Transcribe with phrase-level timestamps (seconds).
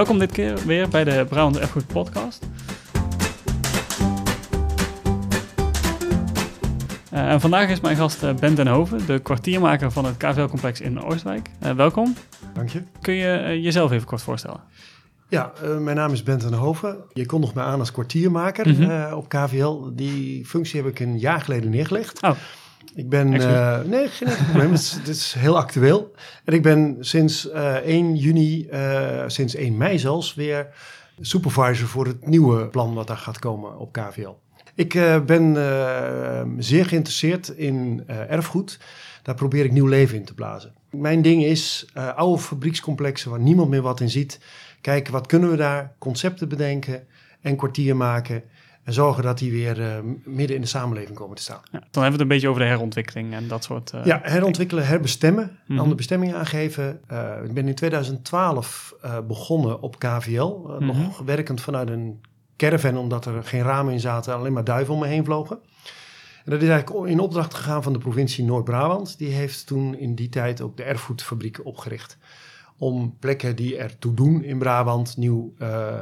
[0.00, 2.46] Welkom dit keer weer bij de Brabant Erfgoed podcast.
[7.12, 10.80] Uh, en vandaag is mijn gast uh, Ben den Hoven, de kwartiermaker van het KVL-complex
[10.80, 11.50] in Oostwijk.
[11.62, 12.14] Uh, welkom.
[12.54, 12.82] Dank je.
[13.00, 14.60] Kun je jezelf even kort voorstellen?
[15.28, 16.96] Ja, mijn naam is Ben den Hoven.
[17.12, 19.12] Je kondigt me aan als kwartiermaker mm -hmm.
[19.12, 19.90] op KVL.
[19.92, 22.22] Die functie heb ik een jaar geleden neergelegd.
[22.22, 22.30] Oh.
[22.94, 23.32] Ik ben.
[23.32, 24.70] Uh, nee, geen probleem.
[24.70, 26.14] Het is, heel actueel.
[26.44, 30.66] En ik ben sinds uh, 1 juni, uh, sinds 1 mei zelfs, weer
[31.20, 34.38] supervisor voor het nieuwe plan wat daar gaat komen op KVL.
[34.74, 34.92] Ik
[35.26, 35.54] ben
[36.58, 38.78] zeer geïnteresseerd in erfgoed.
[39.22, 40.74] Daar probeer ik nieuw leven in te blazen.
[40.90, 44.40] Mijn ding is oude fabriekscomplexen waar niemand meer wat in ziet.
[44.80, 47.06] Kijken wat kunnen we daar, concepten bedenken
[47.40, 48.42] en kwartier maken.
[48.90, 51.60] En zorgen dat die weer uh, midden in de samenleving komen te staan.
[51.64, 53.92] Ja, dan hebben we het een beetje over de herontwikkeling en dat soort...
[53.94, 55.78] Uh, ja, herontwikkelen, herbestemmen, mm -hmm.
[55.78, 57.00] andere bestemmingen aangeven.
[57.12, 58.94] Uh, ik ben in 2012
[59.26, 60.44] begonnen op KVL.
[60.44, 61.02] Mm -hmm.
[61.02, 62.20] Nog werkend vanuit een
[62.56, 64.34] caravan, omdat er geen ramen in zaten.
[64.34, 65.58] Alleen maar duiven om me heen vlogen.
[66.44, 69.18] En dat is eigenlijk in opdracht gegaan van de provincie Noord-Brabant.
[69.18, 72.18] Die heeft toen in die tijd ook de erfgoedfabriek opgericht.
[72.78, 75.54] Om plekken die ertoe doen in Brabant nieuw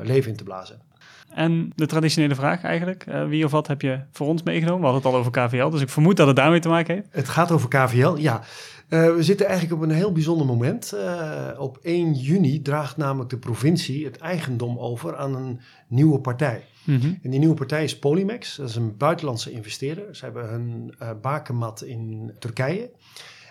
[0.02, 0.86] leven in te blazen.
[1.34, 4.80] En de traditionele vraag eigenlijk, uh, wie of wat heb je voor ons meegenomen?
[4.80, 7.08] We hadden het al over KVL, dus ik vermoed dat het daarmee te maken heeft.
[7.10, 8.42] Het gaat over KVL, ja.
[8.88, 10.92] Uh, we zitten eigenlijk op een heel bijzonder moment.
[10.94, 16.64] Uh, op 1 juni draagt namelijk de provincie het eigendom over aan een nieuwe partij.
[16.84, 17.18] Mm -hmm.
[17.22, 20.16] En die nieuwe partij is Polymex, dat is een buitenlandse investeerder.
[20.16, 22.90] Ze hebben hun bakenmat in Turkije.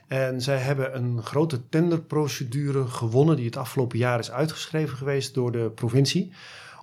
[0.08, 5.52] En zij hebben een grote tenderprocedure gewonnen die het afgelopen jaar is uitgeschreven geweest door
[5.52, 6.32] de provincie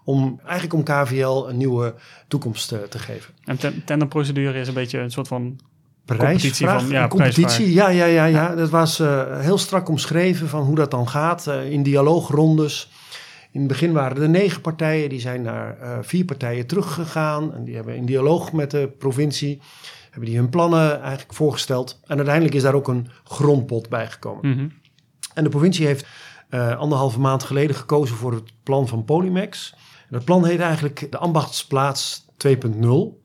[0.04, 1.94] om eigenlijk om KVL een nieuwe
[2.28, 3.34] toekomst te, te geven.
[3.44, 5.58] En ten, tenderprocedure is een beetje een soort van
[6.06, 7.72] competitie van ja, competitie.
[7.72, 8.54] Ja, ja, ja, ja.
[8.54, 12.90] Dat was uh, heel strak omschreven van hoe dat dan gaat uh, in dialoogrondes.
[13.50, 17.64] In het begin waren er negen partijen, die zijn naar uh, vier partijen teruggegaan en
[17.64, 19.60] die hebben in dialoog met de provincie
[20.10, 22.00] hebben die hun plannen eigenlijk voorgesteld.
[22.06, 24.48] En uiteindelijk is daar ook een grondpot bijgekomen.
[24.48, 24.72] Mm -hmm.
[25.34, 26.06] En de provincie heeft
[26.78, 29.04] anderhalve maand geleden gekozen voor het plan van
[30.08, 30.10] Polymex.
[30.10, 32.76] Dat plan heet eigenlijk de Ambachtsplaats 2.0.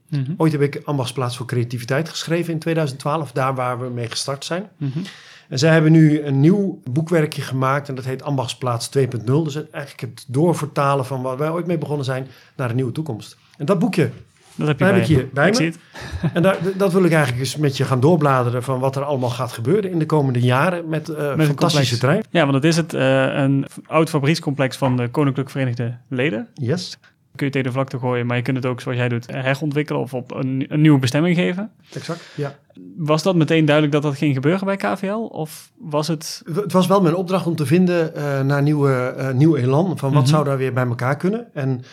[0.09, 0.33] Mm -hmm.
[0.37, 4.69] Ooit heb ik Ambachtsplaats voor Creativiteit geschreven in 2012, daar waar we mee gestart zijn.
[4.77, 5.03] Mm -hmm.
[5.49, 9.23] En zij hebben nu een nieuw boekwerkje gemaakt en dat heet Ambachtsplaats 2.0.
[9.23, 13.37] Dus eigenlijk het doorvertalen van waar wij ooit mee begonnen zijn naar een nieuwe toekomst.
[13.57, 14.11] En dat boekje,
[14.59, 15.73] dat heb, je bij ik hier bij me.
[16.33, 19.29] En daar, dat wil ik eigenlijk eens met je gaan doorbladeren van wat er allemaal
[19.29, 22.23] gaat gebeuren in de komende jaren met, uh, met fantastische trein.
[22.29, 26.47] Ja, want dat is het, uh, een oud fabriekscomplex van de Koninklijk Verenigde Leden.
[26.53, 26.97] Yes.
[27.35, 30.01] Kun je tegen de vlakte gooien, maar je kunt het ook zoals jij doet herontwikkelen
[30.01, 31.71] of op een, een nieuwe bestemming geven.
[31.93, 32.55] Exact, ja.
[32.97, 35.27] Was dat meteen duidelijk dat dat ging gebeuren bij KVL?
[35.31, 36.41] Of was het...
[36.53, 39.85] Het was wel mijn opdracht om te vinden uh, naar nieuwe, uh, nieuw elan.
[39.85, 40.27] Van wat mm -hmm.
[40.27, 41.47] zou daar weer bij elkaar kunnen?
[41.53, 41.83] En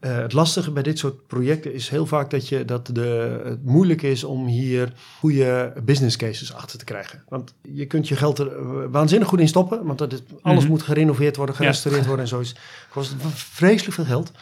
[0.00, 3.64] uh, het lastige bij dit soort projecten is heel vaak dat, je, dat de, het
[3.64, 7.24] moeilijk is om hier goede business cases achter te krijgen.
[7.28, 10.58] Want je kunt je geld er waanzinnig goed in stoppen, want dat is, alles mm
[10.58, 10.68] -hmm.
[10.68, 12.08] moet gerenoveerd worden, gerestaureerd ja.
[12.08, 12.54] worden en zoiets.
[12.90, 14.32] Kost vreselijk veel geld.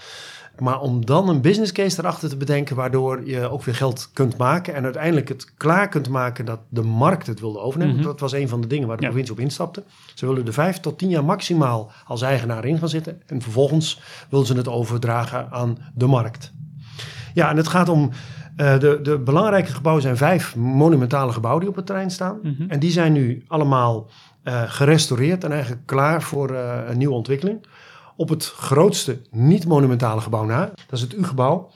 [0.61, 4.37] Maar om dan een business case erachter te bedenken, waardoor je ook weer geld kunt
[4.37, 7.95] maken en uiteindelijk het klaar kunt maken dat de markt het wilde overnemen.
[7.95, 8.09] Mm -hmm.
[8.09, 9.09] Dat was een van de dingen waar de ja.
[9.09, 9.85] provincie op instapte.
[10.15, 14.01] Ze wilden er vijf tot tien jaar maximaal als eigenaar in gaan zitten en vervolgens
[14.29, 16.53] wilden ze het overdragen aan de markt.
[17.35, 18.11] Ja, en het gaat om.
[18.57, 22.39] Uh, de, de belangrijke gebouwen zijn vijf monumentale gebouwen die op het terrein staan.
[22.43, 22.71] Mm -hmm.
[22.71, 24.11] En die zijn nu allemaal
[24.45, 27.67] uh, gerestaureerd en eigenlijk klaar voor uh, een nieuwe ontwikkeling
[28.17, 30.65] op het grootste niet-monumentale gebouw na.
[30.65, 31.71] Dat is het U-gebouw.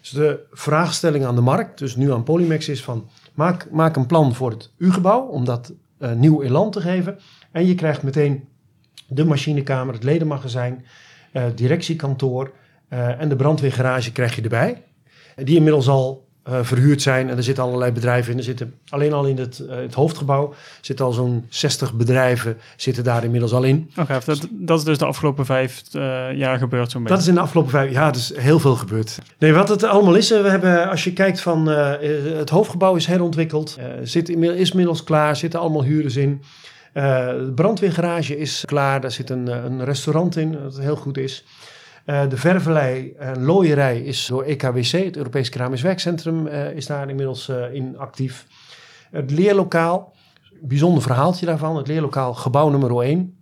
[0.00, 3.08] Dus de vraagstelling aan de markt, dus nu aan Polymex, is van...
[3.34, 7.18] maak, maak een plan voor het U-gebouw om dat uh, nieuw elan te geven.
[7.50, 8.48] En je krijgt meteen
[9.08, 10.84] de machinekamer, het ledenmagazijn,
[11.32, 12.52] uh, directiekantoor
[12.88, 14.82] uh, en de brandweergarage krijg je erbij.
[15.36, 17.30] Die inmiddels al uh, verhuurd zijn.
[17.30, 18.38] En er zitten allerlei bedrijven in.
[18.38, 23.04] Er zitten alleen al in het, uh, het hoofdgebouw zitten al zo'n 60 bedrijven zitten
[23.04, 23.90] daar inmiddels al in.
[23.90, 26.02] Oké, okay, dat, dat is dus de afgelopen vijf uh,
[26.34, 27.16] jaar gebeurd zo'n beetje.
[27.16, 29.18] Dat is in de afgelopen vijf jaar, ja, is heel veel gebeurd.
[29.38, 33.78] Nee, wat het allemaal is, we hebben, als je kijkt van het hoofdgebouw is herontwikkeld,
[34.02, 36.42] zit inmiddels, is inmiddels klaar, zitten allemaal huurders in.
[36.92, 41.44] de brandweergarage is klaar, daar zit een, een restaurant in, dat heel goed is.
[42.06, 47.08] Uh, de vervelij en looierij is door EKWC, het Europees Keramisch Werkcentrum, uh, is daar
[47.08, 48.46] inmiddels uh, in actief.
[49.10, 50.14] Het leerlokaal,
[50.60, 53.18] bijzonder verhaaltje daarvan, het leerlokaal gebouw nummer 1.
[53.18, 53.34] Mm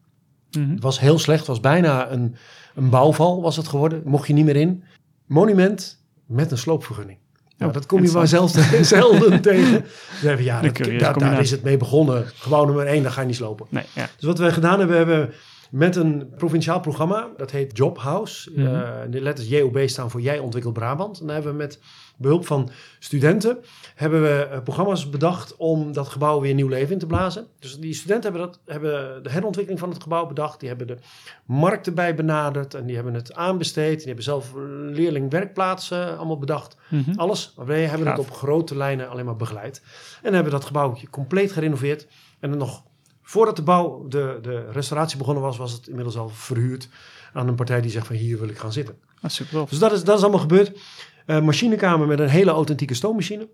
[0.51, 0.71] -hmm.
[0.71, 2.37] Het was heel slecht, was bijna een,
[2.75, 4.85] een bouwval was het geworden, mocht je niet meer in.
[5.27, 7.19] Monument met een sloopvergunning.
[7.57, 8.55] Nou, dat kom je maar zelfs
[8.89, 9.85] zelden tegen.
[10.21, 12.27] Zeggen, ja, dat, daar, daar is het mee begonnen.
[12.35, 13.67] Gebouw nummer 1, daar ga je niet slopen.
[13.69, 14.09] Nee, ja.
[14.17, 15.35] Dus wat wij gedaan hebben, we hebben
[15.71, 17.29] met een provinciaal programma.
[17.37, 18.51] Dat heet Job House.
[18.51, 18.67] Mhm.
[18.67, 21.21] Eh, de letters JOB staan voor Jij ontwikkelt Brabant.
[21.21, 21.79] En daar hebben we met
[22.17, 23.59] behulp van studenten
[23.95, 27.47] hebben we eh, programma's bedacht om dat gebouw weer nieuw leven in te blazen.
[27.59, 30.61] Dus die studenten hebben, dat, hebben de herontwikkeling van het gebouw bedacht.
[30.61, 30.99] Die hebben de
[31.45, 33.97] markt erbij benaderd en die hebben het aanbesteed.
[33.97, 34.53] Die hebben zelf
[34.91, 36.77] leerlingwerkplaatsen allemaal bedacht.
[36.89, 37.13] Mhm.
[37.15, 37.55] Alles.
[37.57, 39.83] Wij hebben het op grote lijnen alleen maar begeleid.
[40.23, 42.07] En hebben dat gebouwtje compleet gerenoveerd.
[42.41, 42.83] En dan nog
[43.31, 46.89] voordat de bouw, de, de restauratie begonnen was, was het inmiddels al verhuurd
[47.33, 48.99] aan een partij die zegt van hier wil ik gaan zitten.
[49.21, 49.67] Ah, super.
[49.69, 50.79] Dus dat is, dat is allemaal gebeurd.
[51.27, 53.49] Eh, machinekamer met een hele authentieke stoommachine.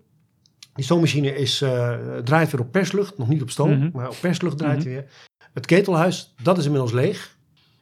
[0.73, 3.89] Die stoommachine is, eh, draait weer op perslucht, nog niet op stoom, Mhm.
[3.93, 4.87] maar op perslucht draait Mhm.
[4.87, 5.09] hij weer.
[5.53, 7.37] Het ketelhuis, dat is inmiddels leeg.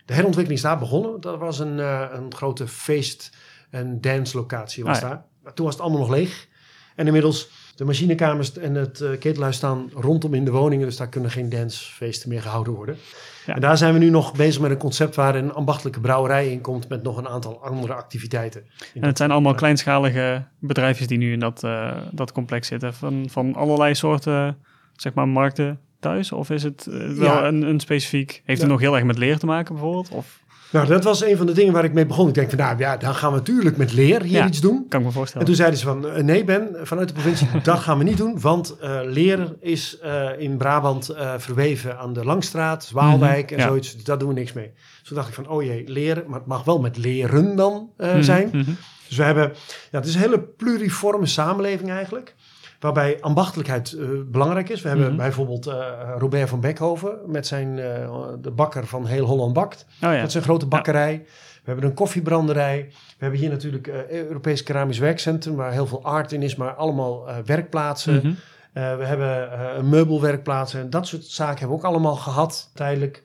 [0.05, 1.21] De herontwikkeling is daar begonnen.
[1.21, 3.37] Dat was een, eh, een grote feest-
[3.69, 5.07] en dance-locatie was Ah, ja.
[5.09, 5.25] daar.
[5.43, 6.47] Maar toen was het allemaal nog leeg.
[6.95, 10.85] En inmiddels, de machinekamers en het eh, ketelhuis staan rondom in de woningen.
[10.85, 12.97] Dus daar kunnen geen dancefeesten meer gehouden worden.
[13.45, 13.55] Ja.
[13.55, 16.61] En daar zijn we nu nog bezig met een concept waar een ambachtelijke brouwerij in
[16.61, 16.89] komt.
[16.89, 18.63] Met nog een aantal andere activiteiten.
[18.93, 22.93] En het zijn allemaal kleinschalige bedrijfjes die nu in dat, eh, dat complex zitten.
[22.93, 24.57] Van, van allerlei soorten,
[24.95, 26.31] zeg maar, markten thuis?
[26.31, 27.47] Of is het eh, wel Ja.
[27.47, 28.29] een, een specifiek...
[28.45, 28.73] Heeft het Ja.
[28.73, 30.09] nog heel erg met leer te maken bijvoorbeeld?
[30.09, 30.43] Of
[30.75, 32.27] Nou, dat was een van de dingen waar ik mee begon.
[32.27, 34.47] Ik denk van, nou ja, dan gaan we natuurlijk met leer hier Ja.
[34.47, 34.85] iets doen.
[34.89, 35.45] kan ik me En voorstellen?
[35.47, 38.39] toen zeiden ze van, eh, nee Ben, vanuit de provincie, dat gaan we niet doen.
[38.41, 43.67] Want eh leren is eh, in Brabant verweven aan de Langstraat, Zwaalwijk en Mhm, ja.
[43.69, 43.93] zoiets.
[43.93, 44.71] Dus daar doen we niks mee.
[44.99, 46.23] Dus toen dacht ik van, oh jee, leren.
[46.27, 48.49] Maar het mag wel met leren dan Mhm, zijn.
[48.51, 48.71] mhm.
[49.07, 49.51] Dus we hebben,
[49.91, 52.35] ja, het is een hele pluriforme samenleving eigenlijk.
[52.79, 54.81] Waarbij ambachtelijkheid eh, belangrijk is.
[54.81, 55.17] We hebben Mhm.
[55.17, 55.75] bijvoorbeeld eh,
[56.17, 59.85] Robert van Beckhoven met zijn, eh, de bakker van Heel Holland Bakt.
[59.89, 60.19] Oh ja.
[60.19, 61.23] Dat is een grote bakkerij.
[61.63, 62.85] We hebben een koffiebranderij.
[62.89, 67.25] We hebben hier natuurlijk Europees Keramisch Werkcentrum, waar heel veel art in is, maar allemaal
[67.45, 68.15] werkplaatsen.
[68.15, 68.33] Mhm.
[68.73, 73.23] We hebben eh, een meubelwerkplaats en dat soort zaken hebben we ook allemaal gehad tijdelijk.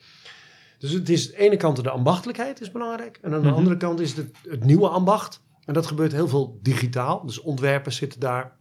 [0.78, 3.18] Dus het is aan de ene kant de ambachtelijkheid is belangrijk.
[3.22, 3.56] En aan de Mhm.
[3.56, 5.40] andere kant is het, het nieuwe ambacht.
[5.64, 7.26] En dat gebeurt heel veel digitaal.
[7.26, 8.52] Dus ontwerpers zitten daar.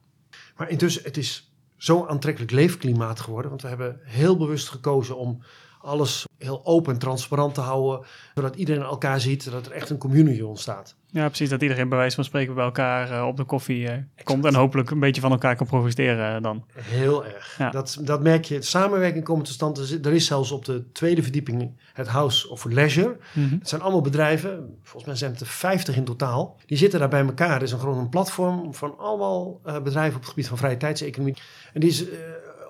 [0.60, 3.50] Maar intussen, het is zo'n aantrekkelijk leefklimaat geworden.
[3.50, 5.44] Want we hebben heel bewust gekozen om
[5.82, 8.08] alles heel open en transparant te houden.
[8.36, 9.44] Zodat iedereen elkaar ziet.
[9.44, 10.96] Zodat er echt een community ontstaat.
[11.12, 11.50] Ja, precies.
[11.50, 14.46] Dat iedereen bij wijze van spreken bij elkaar eh, op de koffie eh, komt.
[14.46, 16.66] En hopelijk een beetje van elkaar kan profiteren eh, dan.
[16.74, 17.56] Heel erg.
[17.58, 17.70] Ja.
[17.70, 18.62] Dat, dat merk je.
[18.62, 19.78] Samenwerking komt tot stand.
[20.06, 23.18] Er is- zelfs op de tweede verdieping het House of Leisure.
[23.34, 23.54] Mhm.
[23.60, 26.58] Het zijn allemaal bedrijven, volgens mij zijn het er 50 in totaal.
[26.66, 27.56] Die zitten daar bij elkaar.
[27.56, 31.36] Er is een, gewoon een platform van allemaal bedrijven op het gebied van vrije tijdseconomie.
[31.74, 32.04] En die is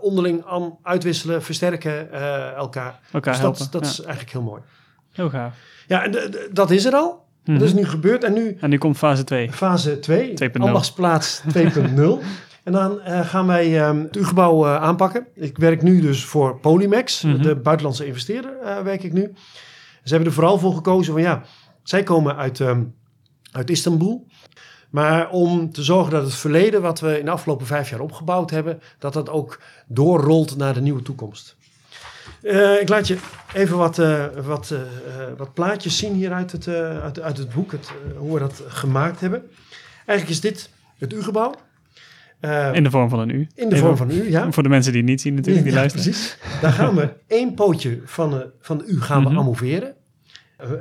[0.01, 2.99] onderling aan uitwisselen, versterken eh, elkaar.
[3.11, 3.59] Elkaar dus helpen.
[3.59, 3.89] dat, dat Ja.
[3.89, 4.61] is eigenlijk heel mooi.
[5.11, 5.53] Heel gaaf.
[5.87, 7.25] Ja, en de- de- dat is er al.
[7.45, 7.57] Mhm.
[7.57, 8.23] Dat is nu gebeurd.
[8.23, 9.51] En nu En nu komt fase 2.
[9.51, 10.67] fase 2, 2.0.
[10.67, 12.19] ambachtsplaats 2.0.
[12.63, 15.27] En dan eh, gaan wij ehm, het U-gebouw eh, aanpakken.
[15.35, 17.41] Ik werk nu dus voor Polymex, Mhm.
[17.41, 19.33] de buitenlandse investeerder werk ik nu.
[20.03, 21.41] Ze hebben er vooral voor gekozen van ja,
[21.83, 22.83] zij komen uit, ehm,
[23.51, 24.27] uit Istanbul.
[24.89, 28.49] Maar om te zorgen dat het verleden wat we in de afgelopen vijf jaar opgebouwd
[28.49, 31.55] hebben, dat dat ook doorrolt naar de nieuwe toekomst.
[32.41, 33.17] Eh, ik laat je
[33.53, 34.79] even wat, eh, wat, eh,
[35.37, 39.19] wat plaatjes zien hier uit het, uit, uit het boek, het, hoe we dat gemaakt
[39.19, 39.49] hebben.
[40.05, 41.53] Eigenlijk is dit het U-gebouw.
[42.73, 43.47] In de vorm van een U.
[43.55, 44.51] in de vorm van U, ja.
[44.51, 46.09] Voor de mensen die het niet zien natuurlijk, die Ja, luisteren.
[46.11, 46.37] precies.
[46.61, 49.39] Daar gaan we één pootje van de, van de U gaan we Mhm.
[49.39, 49.93] amoveren.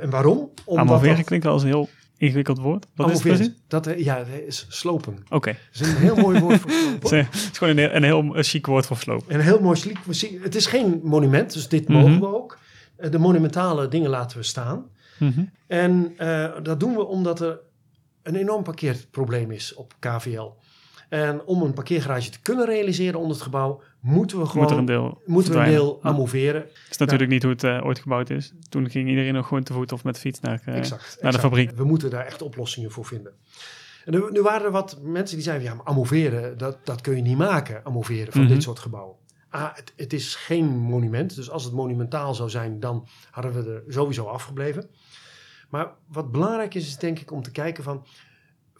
[0.01, 0.49] En waarom?
[0.65, 2.85] Omdat Amoveren dat- klinkt wel als een heel ingewikkeld woord.
[2.95, 3.49] Wat is het precies?
[3.67, 5.23] Dat, eh, ja, dat is slopen.
[5.29, 5.55] Oké.
[5.71, 7.19] Dat is een heel mooi woord voor Het slopen.
[7.19, 9.29] is- het is gewoon een heel, een heel eh, chic woord voor sloop.
[9.29, 9.97] En een heel mooi sliek.
[10.43, 11.97] Het is geen monument, dus dit Mhm.
[11.97, 12.57] mogen we ook.
[12.95, 14.85] Eh, De monumentale dingen laten we staan.
[15.19, 15.43] Mhm.
[15.67, 17.59] En eh, dat doen we omdat er
[18.23, 20.51] een enorm parkeerprobleem is op KVL.
[21.09, 24.77] En om een parkeergarage te kunnen realiseren onder het gebouw, moeten we gewoon Moet er
[24.77, 26.09] een deel moeten we een deel Ja.
[26.09, 26.61] amoveren.
[26.61, 28.53] Dat is natuurlijk niet hoe het eh, ooit gebouwd is.
[28.69, 31.39] Toen ging iedereen nog gewoon te voet of met fiets naar, eh, exact, naar de
[31.39, 31.71] fabriek.
[31.71, 33.33] We moeten daar echt oplossingen voor vinden.
[34.05, 37.21] En nu waren er wat mensen die zeiden, ja, maar amoveren, dat, dat kun je
[37.21, 38.51] niet maken, amoveren van Mhm.
[38.53, 39.15] dit soort gebouwen.
[39.49, 43.71] Ah, het, het is geen monument, dus als het monumentaal zou zijn, dan hadden we
[43.85, 44.89] er sowieso afgebleven.
[45.69, 48.05] Maar wat belangrijk is, is denk ik om te kijken van,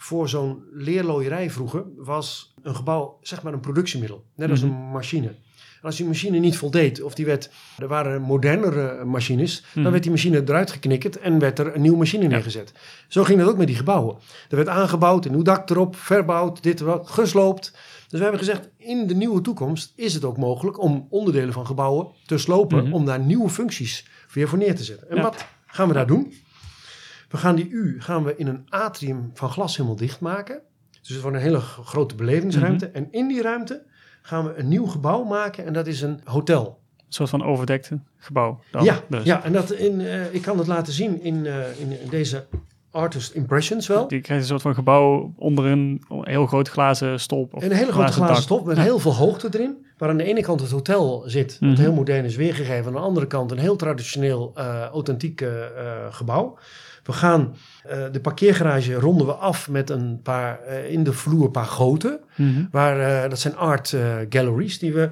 [0.02, 4.72] voor zo'n leerlooierij vroeger was een gebouw zeg maar een productiemiddel, net als Mhm.
[4.74, 5.28] een machine.
[5.28, 9.82] En als die machine niet voldeed, of die werd, er waren modernere machines, Mhm.
[9.84, 12.74] dan werd die machine eruit geknikkerd en werd er een nieuwe machine neergezet.
[13.08, 14.16] Zo ging dat ook met die gebouwen.
[14.50, 17.72] Er werd aangebouwd, een nieuw dak erop, verbouwd, dit erop, gesloopt.
[18.08, 21.66] Dus we hebben gezegd, in de nieuwe toekomst is het ook mogelijk om onderdelen van
[21.66, 22.94] gebouwen te slopen, Mhm.
[22.94, 25.10] om daar nieuwe functies weer voor neer te zetten.
[25.10, 25.22] En Ja.
[25.22, 26.34] wat gaan we daar doen?
[27.30, 30.62] We gaan die U gaan we in een atrium van glas helemaal dicht maken.
[31.02, 32.86] Dus het wordt een hele grote belevingsruimte.
[32.88, 32.96] Mhm.
[32.96, 33.84] En in die ruimte
[34.22, 36.78] gaan we een nieuw gebouw maken en dat is een hotel.
[37.12, 38.60] soort van overdekt gebouw.
[38.72, 39.24] Dan, ja, dus.
[39.24, 42.46] ja, en dat in, eh, ik kan het laten zien in, eh, in, in deze
[42.92, 44.02] Artist Impressions wel.
[44.14, 47.54] Je krijgt een soort van gebouw onder een heel groot glazen stolp.
[47.54, 48.84] Of Een hele grote glazen stop met Ja.
[48.84, 49.86] heel veel hoogte erin.
[49.98, 51.80] Waar aan de ene kant het hotel zit, wat Mhm.
[51.82, 52.86] heel modern is weergegeven.
[52.86, 55.46] Aan de andere kant een heel traditioneel, eh, authentiek
[56.10, 56.58] gebouw.
[57.10, 61.46] We gaan eh, de parkeergarage ronden we af met een paar eh, in de vloer
[61.46, 62.20] een paar goten.
[62.36, 62.66] Mhm.
[62.72, 63.96] Waar, eh, dat zijn art
[64.30, 65.10] galleries die we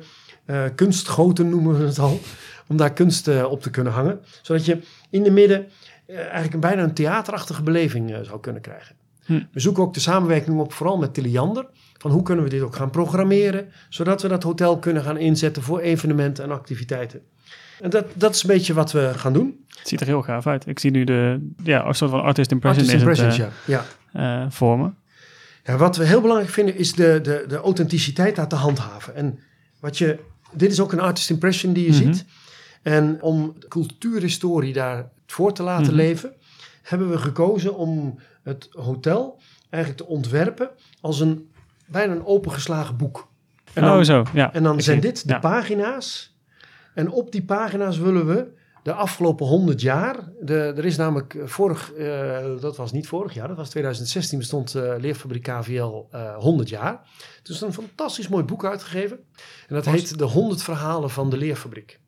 [0.75, 2.19] kunstgoten noemen we het al.
[2.67, 4.19] Om daar kunst op te kunnen hangen.
[4.41, 5.67] Zodat je in de midden
[6.07, 8.95] eigenlijk een, bijna een theaterachtige beleving zou kunnen krijgen.
[9.25, 9.41] Hm.
[9.51, 11.67] We zoeken ook de samenwerking op, vooral met Tiliander.
[11.97, 13.67] Van hoe kunnen we dit ook gaan programmeren.
[13.89, 17.21] Zodat we dat hotel kunnen gaan inzetten voor evenementen en activiteiten.
[17.81, 19.65] En dat, dat is een beetje wat we gaan doen.
[19.77, 20.67] Het ziet er heel gaaf uit.
[20.67, 23.83] Ik zie nu de ja, een soort van artist impression Artist het, impressions, eh, ja.
[24.13, 24.43] ja.
[24.43, 24.97] eh, vormen.
[25.63, 29.15] Ja, wat we heel belangrijk vinden is de, de, de authenticiteit daar te handhaven.
[29.15, 29.39] En
[29.79, 30.19] wat je,
[30.51, 32.13] dit is ook een artist impression die je Mhm.
[32.13, 32.25] ziet.
[32.81, 35.95] En om de cultuurhistorie daar voor te laten Mhm.
[35.95, 36.31] leven,
[36.83, 40.69] hebben we gekozen om het hotel eigenlijk te ontwerpen
[41.01, 41.49] als een
[41.85, 43.27] bijna een opengeslagen boek.
[43.73, 44.23] En dan, oh, zo.
[44.33, 44.53] Ja.
[44.53, 45.39] en dan zijn dit de ja.
[45.39, 46.35] pagina's.
[46.97, 48.47] En op die pagina's willen we
[48.83, 50.15] de afgelopen 100 jaar.
[50.41, 54.37] De, er is namelijk eh, vorig, eh, dat was niet vorig jaar, dat was 2016,
[54.37, 56.99] bestond eh Leerfabriek KVL eh 100 jaar.
[57.37, 59.17] Het is een fantastisch mooi boek uitgegeven.
[59.67, 61.99] En dat heet De 100 Verhalen van de Leerfabriek.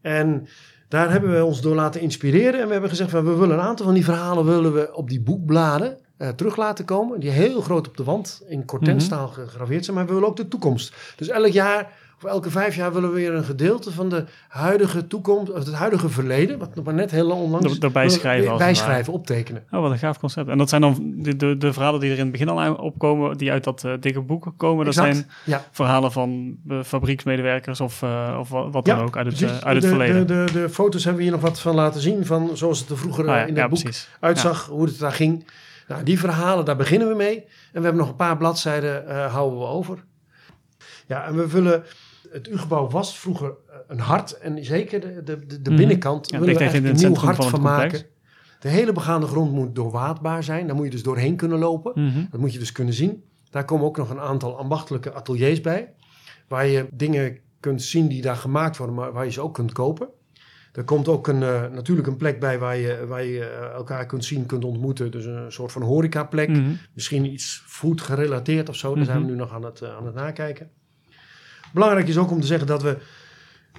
[0.00, 0.48] En
[0.88, 2.60] daar hebben we ons door laten inspireren.
[2.60, 5.08] En we hebben gezegd, van, we willen een aantal van die verhalen willen we op
[5.08, 5.98] die boekbladen
[6.36, 7.20] terug laten komen.
[7.20, 9.96] Die heel groot op de wand in Cortenstaal gegraveerd zijn.
[9.96, 10.94] Maar we willen ook de toekomst.
[11.16, 11.92] Dus elk jaar
[12.24, 16.08] elke vijf jaar willen we weer een gedeelte van de huidige toekomst, of het huidige
[16.08, 19.64] verleden, wat nog maar net heel onlangs Er- erbij schrijven bijschrijven, optekenen.
[19.70, 20.48] Oh, wat een gaaf concept.
[20.48, 23.36] En dat zijn dan de, de, de verhalen die er in het begin al opkomen,
[23.36, 24.84] die uit dat eh, dikke boek komen.
[24.84, 25.14] Dat Exact.
[25.16, 25.64] zijn Ja.
[25.70, 29.64] verhalen van eh, fabrieksmedewerkers of, eh, of wat, Ja, dan ook uit het, precies.
[29.64, 30.26] uit het de, verleden.
[30.26, 32.90] De, de, de foto's hebben we hier nog wat van laten zien, van zoals het
[32.90, 34.08] er vroeger Ah ja, in het boek precies.
[34.20, 35.46] uitzag, hoe het daar ging.
[35.88, 37.36] Nou, die verhalen, daar beginnen we mee.
[37.36, 39.98] En we hebben nog een paar bladzijden, houden we over.
[41.06, 41.82] Ja, en we willen...
[42.30, 44.38] Het U-gebouw was vroeger eh, een hart.
[44.38, 45.78] En zeker de, de, de, de Mhm.
[45.78, 48.02] binnenkant Ja, willen we echt een nieuw hart van maken.
[48.60, 50.66] De hele begaande grond moet doorwaadbaar zijn.
[50.66, 51.92] Daar moet je dus doorheen kunnen lopen.
[51.94, 52.24] Mhm.
[52.30, 53.22] Dat moet je dus kunnen zien.
[53.50, 55.92] Daar komen ook nog een aantal ambachtelijke ateliers bij.
[56.48, 59.72] Waar je dingen kunt zien die daar gemaakt worden, maar waar je ze ook kunt
[59.72, 60.08] kopen.
[60.72, 64.06] Er komt ook een, eh, natuurlijk een plek bij waar je, waar je eh, elkaar
[64.06, 65.10] kunt zien, kunt ontmoeten.
[65.10, 66.48] Dus een soort van horecaplek.
[66.48, 66.70] Mhm.
[66.94, 68.94] Misschien iets food gerelateerd of zo.
[68.94, 70.70] Daar zijn we nu nog aan het, aan het nakijken.
[71.72, 72.96] Belangrijk is ook om te zeggen dat we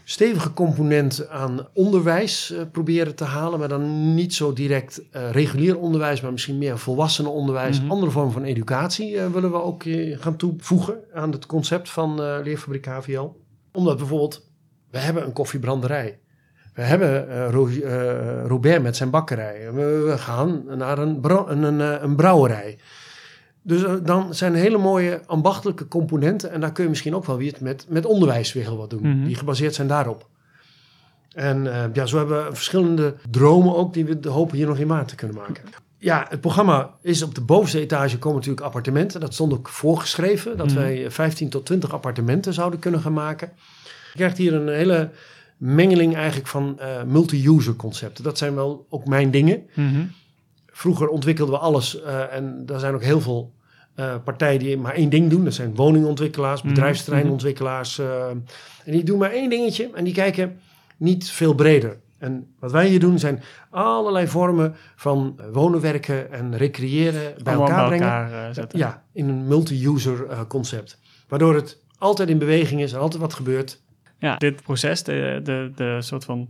[0.04, 3.60] stevige componenten aan onderwijs eh, proberen te halen.
[3.60, 7.82] Maar dan niet zo direct eh, regulier onderwijs, maar misschien meer volwassenenonderwijs.
[7.82, 7.92] Mhm.
[7.92, 12.86] Andere vormen van educatie eh, willen we ook gaan toevoegen aan het concept van Leerfabriek
[12.86, 13.28] HVL.
[13.72, 14.50] Omdat bijvoorbeeld,
[14.92, 16.20] we hebben een koffiebranderij.
[16.74, 19.74] We hebben Ro- Robert met zijn bakkerij.
[19.74, 22.78] We, we gaan naar een, een, een, een brouwerij.
[23.70, 26.52] Dus eh, dan zijn hele mooie ambachtelijke componenten.
[26.52, 29.02] En daar kun je misschien ook wel weer met, met onderwijs weer heel wat doen.
[29.02, 29.26] Mhm.
[29.26, 30.28] Die gebaseerd zijn daarop.
[31.34, 34.88] En eh, ja, zo hebben we verschillende dromen ook die we hopen hier nog in
[34.88, 35.64] maart te kunnen maken.
[35.98, 39.20] Ja, het programma is op de bovenste etage komen natuurlijk appartementen.
[39.20, 40.58] Dat stond ook voorgeschreven.
[40.58, 40.76] Dat Mhm.
[40.76, 43.52] wij 15 tot 20 appartementen zouden kunnen gaan maken.
[43.86, 45.10] Je krijgt hier een hele
[45.58, 48.24] mengeling eigenlijk van eh, multi-user concepten.
[48.24, 49.62] Dat zijn wel ook mijn dingen.
[49.76, 50.06] Mhm.
[50.68, 53.52] Vroeger ontwikkelden we alles en er zijn ook heel veel
[54.00, 55.44] eh, partijen die maar één ding doen.
[55.44, 58.00] Dat zijn woningontwikkelaars, Mhm, bedrijfsterreinontwikkelaars.
[58.00, 60.60] eh, en die doen maar één dingetje en die kijken
[60.98, 61.98] niet veel breder.
[62.18, 67.90] En wat wij hier doen zijn allerlei vormen van wonen, werken en recreëren bij elkaar
[67.90, 68.08] bij brengen.
[68.24, 68.80] elkaar eh, zetten.
[68.80, 71.00] Ja, in een multi-user concept.
[71.28, 73.82] Waardoor het altijd in beweging is en altijd wat gebeurt.
[74.20, 76.48] Ja, dit proces, de, de, de soort van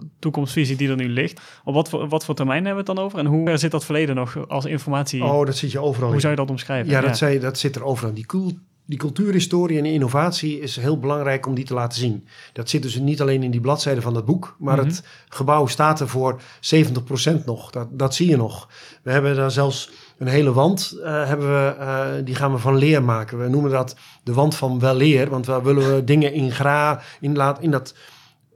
[0.00, 1.40] 2.0 toekomstvisie die er nu ligt.
[1.64, 3.18] Op wat voor, wat voor termijn hebben we het dan over?
[3.18, 5.24] En hoe zit dat verleden nog als informatie?
[5.24, 6.20] Oh, dat zit je overal hoe in.
[6.20, 6.90] zou je dat omschrijven?
[6.92, 8.14] Ja, dat, zei, dat zit er overal.
[8.14, 8.58] Die, cul-
[8.92, 12.26] die cultuurhistorie en innovatie is heel belangrijk om die te laten zien.
[12.52, 14.86] Dat zit dus niet alleen in die bladzijden van dat boek, maar Mhm.
[14.86, 17.70] het gebouw staat er voor 70% nog.
[17.70, 18.68] Dat, dat zie je nog.
[19.02, 22.76] We hebben daar zelfs een hele wand, eh, hebben we, eh, die gaan we van
[22.76, 23.38] leer maken.
[23.38, 27.36] We noemen dat de wand van weleer, want daar willen we dingen in gra, in,
[27.36, 27.94] laat, in dat...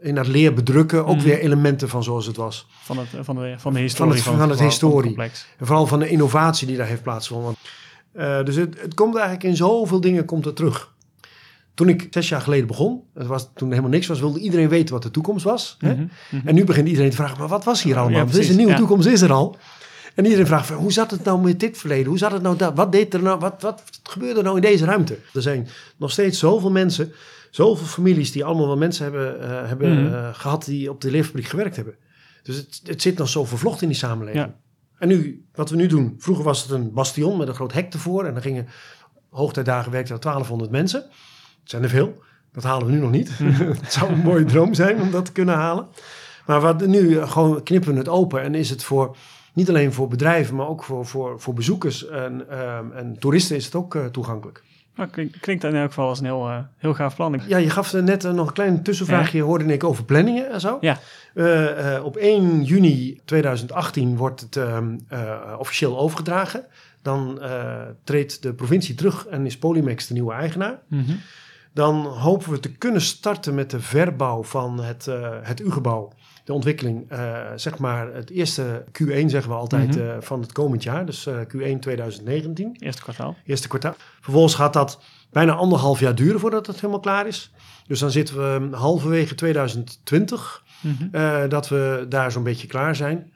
[0.01, 1.25] In dat leer bedrukken ook Mhm.
[1.25, 2.67] weer elementen van zoals het was.
[2.83, 5.17] Van, het, van, de, van de historie het- van, van het historie.
[5.19, 5.31] En
[5.67, 7.55] vooral van de innovatie die daar heeft plaatsgevonden.
[8.17, 10.95] Eh, dus het, het komt eigenlijk in zoveel dingen komt het terug.
[11.75, 14.69] Toen ik zes jaar geleden begon, het was toen er helemaal niks was, wilde iedereen
[14.69, 15.77] weten wat de toekomst was.
[15.79, 15.95] Hè?
[15.95, 16.49] Mhm, mhm.
[16.49, 18.27] En nu begint iedereen te vragen, maar wat was hier allemaal?
[18.27, 18.79] Ja, is een nieuwe ja.
[18.79, 19.57] toekomst, is er al.
[20.15, 22.07] En iedereen vraagt, hoe zat het nou met dit verleden?
[22.07, 22.75] Hoe zat het nou dat?
[22.75, 23.39] Wat deed er nou?
[23.39, 25.19] Wat, wat gebeurde er nou in deze ruimte?
[25.35, 27.13] Er zijn nog steeds zoveel mensen,
[27.51, 30.15] zoveel families die allemaal wel mensen hebben, eh, hebben Mhm.
[30.15, 31.95] eh, gehad die op de leerfabriek gewerkt hebben.
[32.43, 34.45] Dus het, het zit nog zo vervlocht in die samenleving.
[34.45, 34.55] Ja.
[34.99, 37.93] En nu, wat we nu doen, vroeger was het een bastion met een groot hek
[37.93, 38.25] ervoor.
[38.25, 38.69] En dan gingen
[39.31, 41.01] hoogtijdagen werkten er 1200 mensen.
[41.01, 41.11] Dat
[41.65, 42.23] zijn er veel.
[42.53, 43.31] Dat halen we nu nog niet.
[43.83, 45.87] het zou een mooie droom zijn om dat te kunnen halen.
[46.47, 49.17] Maar wat, nu eh, gewoon knippen we het open en is het voor
[49.53, 53.65] niet alleen voor bedrijven, maar ook voor, voor, voor bezoekers en, ehm, en toeristen is
[53.65, 54.63] het ook eh, toegankelijk.
[54.97, 57.41] Nou, klinkt, klinkt in elk geval als een heel, eh, heel gaaf plan.
[57.47, 60.79] Ja, je gaf net eh, nog een klein tussenvraagje, hoorde ik over planningen en zo.
[60.81, 60.99] Ja.
[61.35, 66.65] Eh, op 1 juni 2018 wordt het ehm, eh, officieel overgedragen.
[67.03, 67.41] Dan
[68.05, 70.79] treedt de provincie terug en is Polymex de nieuwe eigenaar.
[70.89, 71.13] Mhm.
[71.73, 75.09] Dan hopen we te kunnen starten met de verbouw van het,
[75.43, 76.13] het U-gebouw.
[76.47, 80.01] De ontwikkeling, eh, zeg maar het eerste Q1 zeggen we altijd Mhm.
[80.09, 81.07] eh, van het komend jaar.
[81.07, 83.37] Dus eh, Q1 2019, Eerste kwartaal.
[83.47, 83.95] eerste kwartaal.
[84.21, 85.01] Vervolgens gaat dat
[85.33, 87.53] bijna anderhalf jaar duren voordat het helemaal klaar is.
[87.87, 88.37] Dus dan zitten
[88.71, 91.49] we halverwege 2020 Mhm.
[91.49, 93.33] dat we daar zo'n beetje klaar zijn.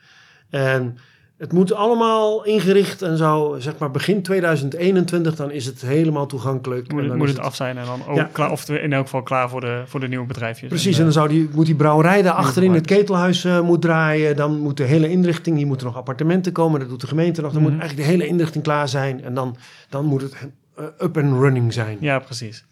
[0.50, 0.99] En
[1.41, 6.93] het moet allemaal ingericht en zo, zeg maar begin 2021, dan is het helemaal toegankelijk.
[6.93, 8.29] Moet, En dan moet het af zijn en dan ook Ja.
[8.33, 10.69] klaar, of in elk geval klaar voor de, voor de nieuwe bedrijfjes.
[10.69, 13.81] Precies, en En, dan zou die, moet die brouwerij daar achterin het ketelhuis eh, moet
[13.83, 14.37] draaien.
[14.37, 16.81] Dan moet de hele inrichting, hier moeten nog appartementen komen.
[16.81, 17.53] Dat doet de gemeente nog.
[17.53, 17.71] Dan Mhm.
[17.71, 19.25] moet eigenlijk de hele inrichting klaar zijn.
[19.25, 19.57] En dan,
[19.89, 20.35] dan moet het
[20.77, 21.97] eh, up and running zijn.
[22.01, 22.65] ja, precies.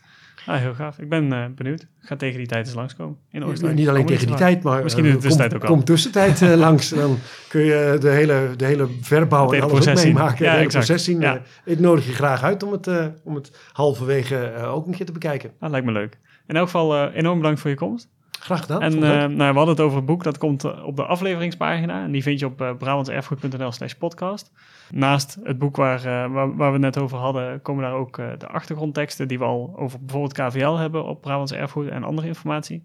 [0.46, 0.98] Ah, heel gaaf.
[0.98, 1.80] Ik ben eh, benieuwd.
[1.82, 3.78] Ik ga tegen die tijd eens langskomen in Oostenrijk.
[3.78, 5.76] niet alleen tegen die tijd, maar Misschien eh, in de tussentijd kom, ook wel.
[5.76, 6.88] Kom tussentijd eh, langs.
[6.88, 7.18] Dan
[7.48, 10.44] kun je de hele, de hele verbouw en alles ook meemaken.
[10.44, 10.86] Ja, de hele exact.
[10.86, 11.20] proces zien.
[11.20, 11.34] Ja.
[11.34, 14.94] Eh, ik nodig je graag uit om het, eh, om het halverwege eh, ook een
[14.94, 15.50] keer te bekijken.
[15.58, 16.18] Ah, lijkt me leuk.
[16.46, 18.08] In elk geval eh, enorm bedankt voor je komst.
[18.40, 18.82] Graag gedaan.
[18.82, 20.24] En eh, nou, we hadden het over het boek.
[20.24, 22.02] Dat komt eh, op de afleveringspagina.
[22.02, 24.52] En die vind je op uh, brabantserfgoed.nl slash podcast.
[24.90, 27.62] Naast het boek waar, eh, waar, waar we het net over hadden...
[27.62, 29.28] komen daar ook eh, de achtergrondteksten...
[29.28, 31.88] die we al over bijvoorbeeld KVL hebben op Brabants Erfgoed...
[31.88, 32.84] en andere informatie.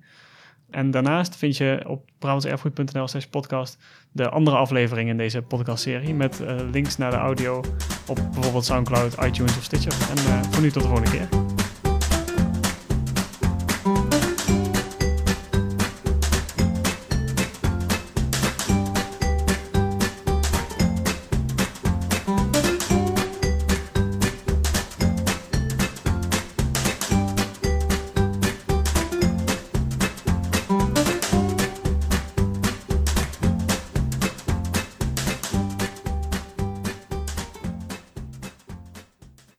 [0.70, 3.78] En daarnaast vind je op brabantserfgoed.nl slash podcast...
[4.12, 6.14] de andere afleveringen in deze podcastserie...
[6.14, 7.58] met eh, links naar de audio
[8.08, 9.94] op bijvoorbeeld Soundcloud, iTunes of Stitcher.
[10.10, 11.53] En eh, voor nu tot de volgende keer.